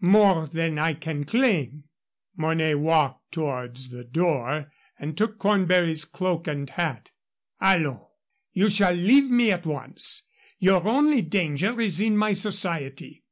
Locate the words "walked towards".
2.74-3.90